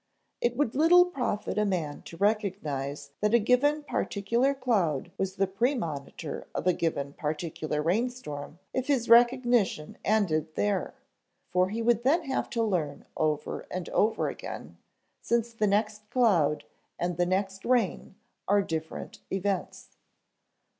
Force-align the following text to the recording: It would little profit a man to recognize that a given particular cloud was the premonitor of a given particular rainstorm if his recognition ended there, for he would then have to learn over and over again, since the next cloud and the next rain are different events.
It 0.41 0.57
would 0.57 0.73
little 0.73 1.05
profit 1.05 1.59
a 1.59 1.63
man 1.63 2.01
to 2.05 2.17
recognize 2.17 3.11
that 3.19 3.35
a 3.35 3.39
given 3.39 3.83
particular 3.83 4.55
cloud 4.55 5.11
was 5.19 5.35
the 5.35 5.45
premonitor 5.45 6.47
of 6.55 6.65
a 6.65 6.73
given 6.73 7.13
particular 7.13 7.83
rainstorm 7.83 8.57
if 8.73 8.87
his 8.87 9.09
recognition 9.09 9.99
ended 10.03 10.55
there, 10.55 10.95
for 11.51 11.69
he 11.69 11.83
would 11.83 12.01
then 12.03 12.23
have 12.23 12.49
to 12.49 12.63
learn 12.63 13.05
over 13.15 13.67
and 13.69 13.89
over 13.89 14.27
again, 14.27 14.79
since 15.21 15.53
the 15.53 15.67
next 15.67 16.09
cloud 16.09 16.63
and 16.97 17.17
the 17.17 17.27
next 17.27 17.63
rain 17.63 18.15
are 18.47 18.63
different 18.63 19.19
events. 19.31 19.97